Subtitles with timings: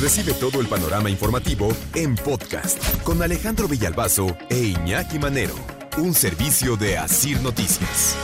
[0.00, 5.56] Recibe todo el panorama informativo en podcast con Alejandro Villalbazo e Iñaki Manero,
[5.96, 8.16] un servicio de Asir Noticias.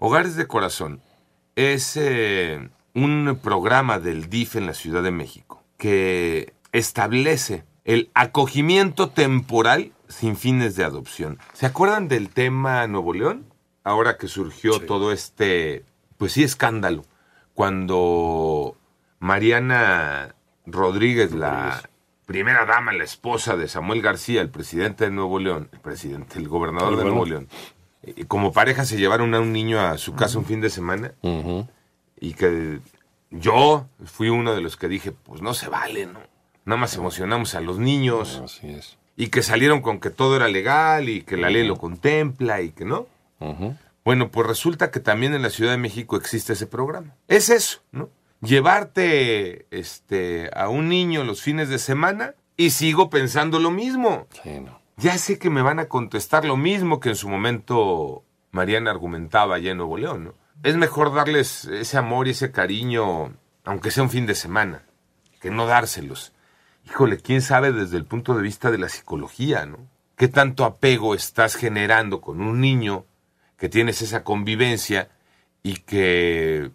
[0.00, 1.00] Hogares de Corazón
[1.54, 9.10] es eh, un programa del DIF en la Ciudad de México que establece el acogimiento
[9.10, 11.38] temporal sin fines de adopción.
[11.52, 13.46] ¿Se acuerdan del tema Nuevo León?
[13.84, 15.84] Ahora que surgió todo este,
[16.16, 17.04] pues sí, escándalo,
[17.54, 18.76] cuando
[19.22, 20.34] Mariana
[20.66, 21.88] Rodríguez, la
[22.26, 26.48] primera dama, la esposa de Samuel García, el presidente de Nuevo León, el presidente, el
[26.48, 27.48] gobernador de Nuevo León,
[28.04, 31.12] y como pareja se llevaron a un niño a su casa un fin de semana
[32.18, 32.80] y que
[33.30, 36.18] yo fui uno de los que dije, pues no se vale, ¿no?
[36.64, 38.42] Nada más emocionamos a los niños.
[38.44, 38.98] Así es.
[39.16, 42.72] Y que salieron con que todo era legal y que la ley lo contempla y
[42.72, 43.06] que no.
[44.04, 47.14] Bueno, pues resulta que también en la Ciudad de México existe ese programa.
[47.28, 48.10] Es eso, ¿no?
[48.42, 54.26] Llevarte este, a un niño los fines de semana y sigo pensando lo mismo.
[54.42, 54.80] Sí, no.
[54.96, 59.56] Ya sé que me van a contestar lo mismo que en su momento Mariana argumentaba
[59.56, 60.34] allá en Nuevo León, ¿no?
[60.62, 63.32] Es mejor darles ese amor y ese cariño,
[63.64, 64.84] aunque sea un fin de semana,
[65.40, 66.32] que no dárselos.
[66.84, 69.78] Híjole, quién sabe desde el punto de vista de la psicología, ¿no?
[70.16, 73.06] ¿Qué tanto apego estás generando con un niño
[73.56, 75.08] que tienes esa convivencia
[75.62, 76.70] y que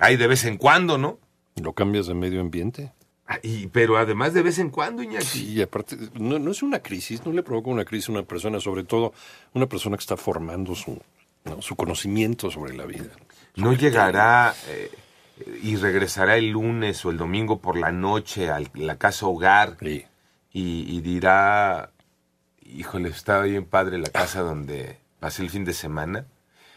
[0.00, 1.18] hay de vez en cuando, ¿no?
[1.56, 2.92] ¿Lo cambias de medio ambiente?
[3.26, 5.24] Ah, Y, pero además de vez en cuando, Iñaki.
[5.24, 8.22] Sí, y aparte, no, no es una crisis, no le provoca una crisis a una
[8.24, 9.12] persona, sobre todo
[9.54, 11.00] una persona que está formando su,
[11.44, 11.62] ¿no?
[11.62, 13.10] su conocimiento sobre la vida.
[13.56, 14.90] No llegará eh,
[15.62, 20.04] y regresará el lunes o el domingo por la noche a la casa hogar Sí.
[20.52, 21.90] y, y dirá,
[22.64, 26.26] híjole, está bien padre la casa donde pasé el fin de semana.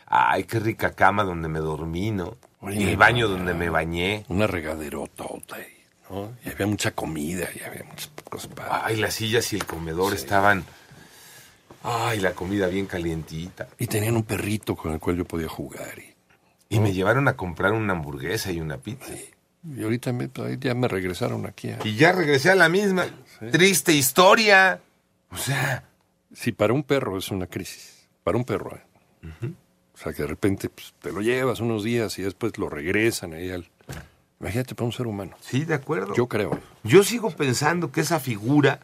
[0.05, 2.35] Ay, qué rica cama donde me dormí, ¿no?
[2.63, 4.25] Oye, Y el baño donde me bañé.
[4.29, 5.25] Una regaderota,
[6.09, 6.31] ¿no?
[6.45, 8.73] Y había mucha comida, y había muchas cosas padres.
[8.83, 10.63] Ay, las sillas y el comedor estaban...
[11.83, 13.67] Ay, la comida bien calientita.
[13.77, 15.99] Y tenían un perrito con el cual yo podía jugar.
[16.69, 19.13] Y, Y me llevaron a comprar una hamburguesa y una pizza.
[19.63, 20.29] y ahorita me,
[20.59, 21.71] ya me regresaron aquí.
[21.71, 23.05] A, Y ya regresé a la misma.
[23.51, 24.79] Triste historia.
[25.29, 25.83] O sea,
[26.33, 28.07] Sí, para un perro es una crisis.
[28.23, 28.75] Para un perro.
[28.75, 29.51] ¿eh?
[30.03, 33.31] O sea, que de repente pues, te lo llevas unos días y después lo regresan
[33.31, 33.67] ahí al...
[34.41, 35.37] Imagínate para un ser humano.
[35.39, 36.13] sí, de acuerdo.
[36.13, 36.59] Yo creo.
[36.83, 38.81] Yo sigo pensando que esa figura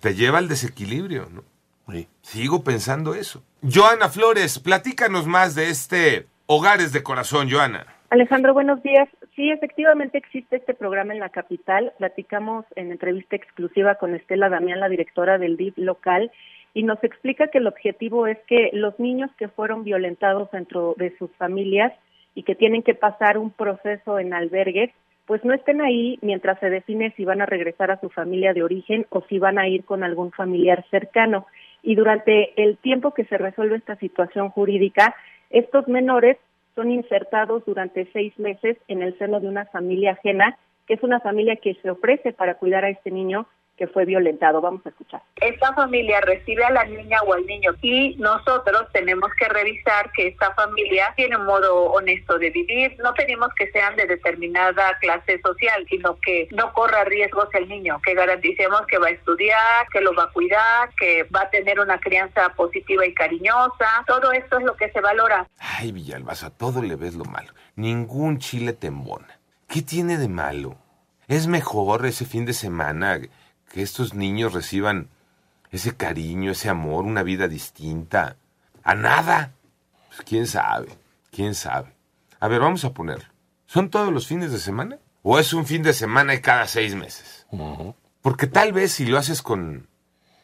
[0.00, 1.44] te lleva al desequilibrio, ¿no?
[1.92, 2.08] Sí.
[2.22, 3.42] Sigo pensando eso.
[3.62, 7.86] Joana Flores, platícanos más de este Hogares de Corazón, Joana.
[8.08, 9.10] Alejandro, buenos días.
[9.36, 11.92] Sí, efectivamente existe este programa en la capital.
[11.98, 16.32] Platicamos en entrevista exclusiva con Estela Damián, la directora del DIF local,
[16.74, 21.16] y nos explica que el objetivo es que los niños que fueron violentados dentro de
[21.18, 21.92] sus familias
[22.34, 24.90] y que tienen que pasar un proceso en albergues,
[25.26, 28.62] pues no estén ahí mientras se define si van a regresar a su familia de
[28.62, 31.46] origen o si van a ir con algún familiar cercano.
[31.82, 35.14] Y durante el tiempo que se resuelve esta situación jurídica,
[35.50, 36.38] estos menores
[36.74, 41.20] son insertados durante seis meses en el seno de una familia ajena, que es una
[41.20, 43.46] familia que se ofrece para cuidar a este niño
[43.78, 44.60] que fue violentado.
[44.60, 45.22] Vamos a escuchar.
[45.40, 50.28] esta familia recibe a la niña o al niño y nosotros tenemos que revisar que
[50.28, 52.96] esta familia tiene un modo honesto de vivir.
[53.02, 58.00] No pedimos que sean de determinada clase social, sino que no corra riesgos el niño,
[58.04, 61.78] que garanticemos que va a estudiar, que lo va a cuidar, que va a tener
[61.78, 64.04] una crianza positiva y cariñosa.
[64.06, 65.46] Todo esto es lo que se valora.
[65.58, 67.52] Ay, Villalbazo, a todo le ves lo malo.
[67.76, 69.38] Ningún chile te embona.
[69.68, 70.76] ¿Qué tiene de malo?
[71.28, 73.20] Es mejor ese fin de semana
[73.70, 75.08] que estos niños reciban
[75.70, 78.36] ese cariño, ese amor, una vida distinta.
[78.82, 79.52] A nada.
[80.08, 80.88] Pues quién sabe,
[81.30, 81.94] quién sabe.
[82.40, 83.28] A ver, vamos a ponerlo.
[83.66, 84.98] ¿Son todos los fines de semana?
[85.22, 87.46] ¿O es un fin de semana y cada seis meses?
[88.22, 89.88] Porque tal vez si lo haces con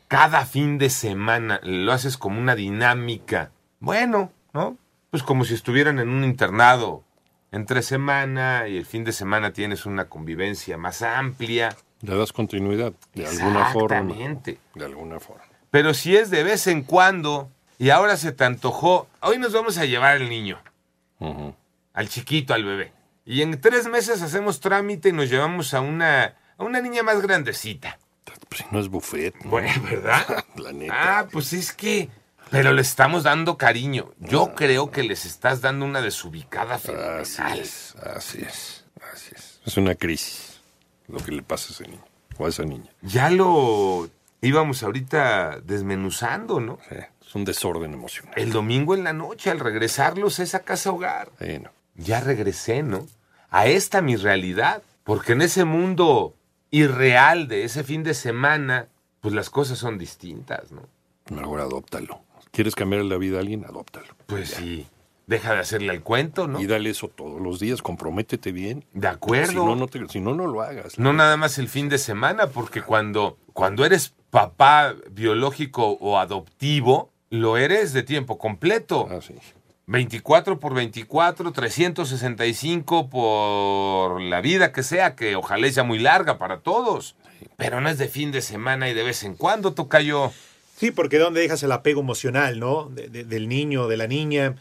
[0.08, 4.76] cada fin de semana, lo haces como una dinámica, bueno, ¿no?
[5.10, 7.04] Pues como si estuvieran en un internado
[7.50, 11.76] entre semana y el fin de semana tienes una convivencia más amplia.
[12.04, 13.96] Le das continuidad, de alguna forma.
[13.96, 14.58] Exactamente.
[14.74, 15.42] De alguna forma.
[15.70, 19.78] Pero si es de vez en cuando y ahora se te antojó, hoy nos vamos
[19.78, 20.60] a llevar al niño,
[21.94, 22.92] al chiquito, al bebé.
[23.24, 27.22] Y en tres meses hacemos trámite y nos llevamos a una, a una niña más
[27.22, 27.98] grandecita.
[28.50, 29.34] Pues no es buffet.
[29.42, 29.50] ¿no?
[29.50, 30.44] Bueno, ¿verdad?
[30.56, 31.20] La neta.
[31.20, 32.10] Ah, pues es que...
[32.50, 34.12] Pero le estamos dando cariño.
[34.18, 37.58] Yo creo que les estás dando una desubicada Así fenomenal.
[37.58, 39.60] es, así es, así es.
[39.64, 40.53] Es una crisis
[41.08, 42.04] lo que le pasa a ese niño
[42.38, 42.90] o a esa niña.
[43.02, 44.08] Ya lo
[44.40, 46.78] íbamos ahorita desmenuzando, ¿no?
[46.88, 46.96] Sí,
[47.26, 48.34] es un desorden emocional.
[48.36, 51.30] El domingo en la noche, al regresarlos a esa casa hogar.
[51.40, 51.70] Sí, no.
[51.96, 53.06] Ya regresé, ¿no?
[53.50, 54.82] A esta mi realidad.
[55.04, 56.34] Porque en ese mundo
[56.70, 58.88] irreal de ese fin de semana,
[59.20, 60.88] pues las cosas son distintas, ¿no?
[61.30, 62.20] Mejor adóptalo.
[62.50, 63.64] ¿Quieres cambiar la vida a alguien?
[63.64, 64.08] Adóptalo.
[64.26, 64.86] Pues sí.
[65.26, 66.60] Deja de hacerle el cuento, ¿no?
[66.60, 68.84] Y dale eso todos los días, comprométete bien.
[68.92, 69.50] De acuerdo.
[69.52, 70.98] Si no, no, te- si no, no lo hagas.
[70.98, 77.10] No nada más el fin de semana, porque cuando, cuando eres papá biológico o adoptivo,
[77.30, 79.08] lo eres de tiempo completo.
[79.10, 79.34] Ah, sí.
[79.86, 86.60] 24 por 24, 365 por la vida que sea, que ojalá sea muy larga para
[86.60, 87.16] todos.
[87.56, 90.32] Pero no es de fin de semana y de vez en cuando, Tocayo.
[90.76, 92.86] Sí, porque ¿dónde dejas el apego emocional, no?
[92.90, 94.56] De- de- del niño, de la niña.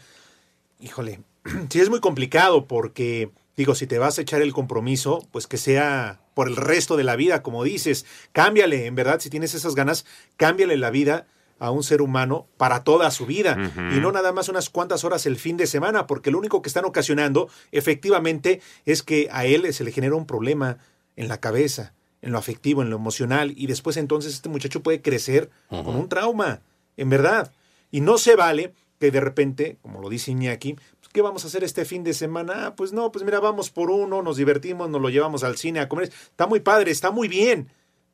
[0.80, 1.20] Híjole,
[1.68, 5.56] sí es muy complicado porque, digo, si te vas a echar el compromiso, pues que
[5.56, 8.04] sea por el resto de la vida, como dices.
[8.32, 10.04] Cámbiale, en verdad, si tienes esas ganas,
[10.36, 11.26] cámbiale la vida
[11.58, 13.56] a un ser humano para toda su vida
[13.92, 16.68] y no nada más unas cuantas horas el fin de semana, porque lo único que
[16.68, 20.78] están ocasionando efectivamente es que a él se le genera un problema
[21.16, 25.00] en la cabeza, en lo afectivo, en lo emocional y después entonces este muchacho puede
[25.00, 26.60] crecer con un trauma,
[26.96, 27.52] en verdad.
[27.90, 28.74] Y no se vale
[29.04, 32.14] que de repente, como lo dice Iñaki, pues, ¿qué vamos a hacer este fin de
[32.14, 32.68] semana?
[32.68, 35.80] Ah, pues no, pues mira, vamos por uno, nos divertimos, nos lo llevamos al cine
[35.80, 36.04] a comer.
[36.04, 37.68] Está muy padre, está muy bien.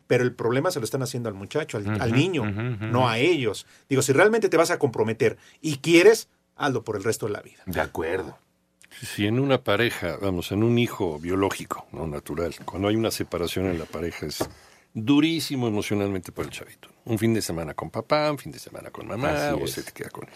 [0.09, 3.65] Pero el problema se lo están haciendo al muchacho, al, niño, no a ellos.
[3.89, 7.43] Digo, si realmente te vas a comprometer y quieres, hazlo por el resto de la
[7.43, 7.63] vida.
[7.67, 8.37] De acuerdo.
[9.01, 13.67] Si en una pareja, vamos, en un hijo biológico, no natural, cuando hay una separación
[13.67, 14.49] en la pareja es
[14.95, 16.89] durísimo emocionalmente para el chavito.
[17.05, 19.73] Un fin de semana con papá, un fin de semana con mamá, Así o es.
[19.73, 20.27] se te queda con...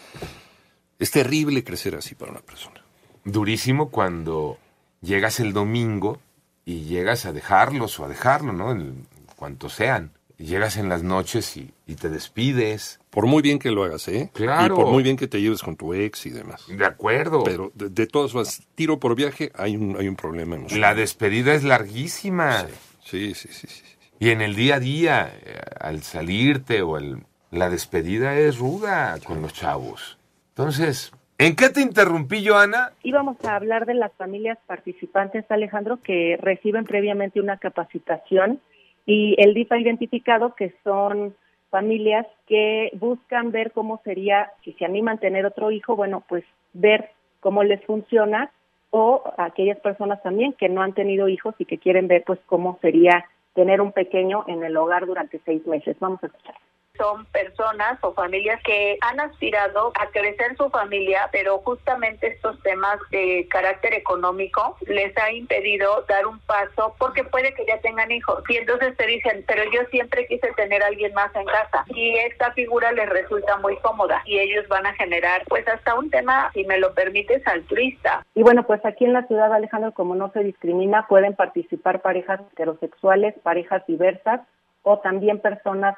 [0.99, 2.83] Es terrible crecer así para una persona.
[3.23, 4.57] Durísimo cuando
[5.01, 6.19] llegas el domingo
[6.65, 8.71] y llegas a dejarlos o a dejarlo, ¿no?
[8.71, 10.11] En cuanto sean.
[10.37, 12.99] Llegas en las noches y, y te despides.
[13.09, 14.31] Por muy bien que lo hagas, ¿eh?
[14.33, 14.73] Claro.
[14.73, 16.63] Y por muy bien que te lleves con tu ex y demás.
[16.67, 17.43] De acuerdo.
[17.45, 20.81] Pero de, de todas formas, tiro por viaje, hay un, hay un problema emocional.
[20.81, 22.65] La despedida es larguísima.
[23.03, 23.67] Sí, sí, sí, sí.
[23.69, 23.94] sí.
[24.19, 27.23] Y en el día a día, eh, al salirte o al...
[27.51, 30.17] La despedida es ruda con los chavos.
[30.49, 32.91] Entonces, ¿en qué te interrumpí, Joana?
[33.01, 38.59] Íbamos a hablar de las familias participantes, Alejandro, que reciben previamente una capacitación
[39.05, 41.33] y el DIF ha identificado que son
[41.69, 46.43] familias que buscan ver cómo sería, si se animan a tener otro hijo, bueno, pues
[46.73, 48.51] ver cómo les funciona
[48.89, 52.79] o aquellas personas también que no han tenido hijos y que quieren ver pues cómo
[52.81, 53.25] sería
[53.55, 55.97] tener un pequeño en el hogar durante seis meses.
[55.99, 56.55] Vamos a escuchar.
[56.97, 62.97] Son personas o familias que han aspirado a crecer su familia, pero justamente estos temas
[63.11, 68.43] de carácter económico les ha impedido dar un paso porque puede que ya tengan hijos.
[68.49, 71.85] Y entonces te dicen, pero yo siempre quise tener a alguien más en casa.
[71.87, 76.09] Y esta figura les resulta muy cómoda y ellos van a generar pues hasta un
[76.09, 78.25] tema, si me lo permites, altruista.
[78.33, 82.41] Y bueno, pues aquí en la ciudad, Alejandro, como no se discrimina, pueden participar parejas
[82.51, 84.41] heterosexuales, parejas diversas
[84.83, 85.95] o también personas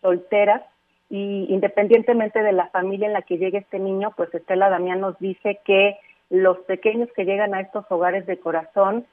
[0.00, 0.62] solteras.
[1.10, 5.18] Y independientemente de la familia en la que llegue este niño, pues Estela Damián nos
[5.18, 5.96] dice que
[6.28, 9.06] los pequeños que llegan a estos hogares de corazón,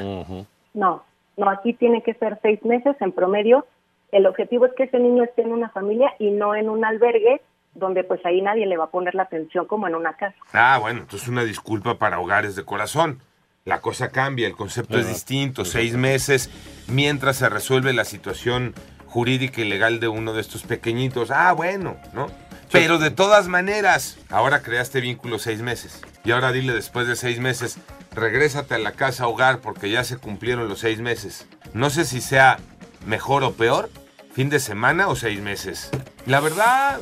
[0.73, 1.03] No,
[1.37, 3.65] no, aquí tiene que ser seis meses en promedio.
[4.11, 7.41] El objetivo es que ese niño esté en una familia y no en un albergue
[7.73, 10.35] donde pues ahí nadie le va a poner la atención como en una casa.
[10.53, 13.19] Ah, bueno, entonces una disculpa para hogares de corazón.
[13.65, 16.51] La cosa cambia, el concepto es distinto, seis meses
[16.87, 18.75] mientras se resuelve la situación
[19.07, 21.31] jurídica y legal de uno de estos pequeñitos.
[21.31, 22.27] Ah, bueno, ¿no?
[22.71, 26.01] Pero de todas maneras, ahora creaste vínculo seis meses.
[26.23, 27.79] Y ahora dile después de seis meses,
[28.15, 31.47] regrésate a la casa hogar porque ya se cumplieron los seis meses.
[31.73, 32.57] No sé si sea
[33.05, 33.89] mejor o peor,
[34.33, 35.91] fin de semana o seis meses.
[36.25, 36.99] La verdad,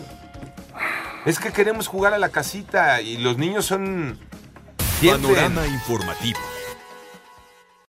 [1.25, 4.19] es que queremos jugar a la casita y los niños son...
[5.01, 6.39] Panorama informativo.